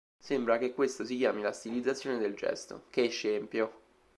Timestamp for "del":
2.17-2.33